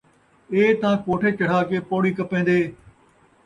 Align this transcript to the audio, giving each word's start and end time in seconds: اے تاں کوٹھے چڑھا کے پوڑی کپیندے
اے 0.53 0.61
تاں 0.81 0.95
کوٹھے 1.03 1.29
چڑھا 1.37 1.61
کے 1.69 1.77
پوڑی 1.89 2.11
کپیندے 2.17 2.57